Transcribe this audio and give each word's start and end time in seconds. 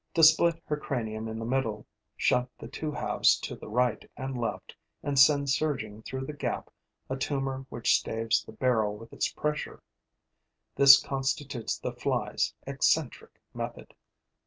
To 0.15 0.23
split 0.23 0.59
her 0.65 0.77
cranium 0.77 1.27
in 1.27 1.37
the 1.37 1.45
middle, 1.45 1.85
shunt 2.17 2.49
the 2.57 2.67
two 2.67 2.91
halves 2.91 3.39
to 3.41 3.55
the 3.55 3.69
right 3.69 4.03
and 4.17 4.35
left 4.35 4.75
and 5.03 5.19
send 5.19 5.51
surging 5.51 6.01
through 6.01 6.25
the 6.25 6.33
gap 6.33 6.71
a 7.07 7.15
tumor 7.15 7.67
which 7.69 7.99
staves 7.99 8.43
the 8.43 8.51
barrel 8.51 8.97
with 8.97 9.13
its 9.13 9.31
pressure: 9.31 9.83
this 10.75 10.99
constitutes 10.99 11.77
the 11.77 11.93
Fly's 11.93 12.55
eccentric 12.65 13.39
method. 13.53 13.93